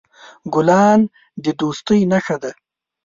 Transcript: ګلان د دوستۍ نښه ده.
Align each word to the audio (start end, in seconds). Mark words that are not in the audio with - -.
ګلان 0.53 0.99
د 1.43 1.45
دوستۍ 1.59 2.01
نښه 2.11 2.37
ده. 2.41 2.51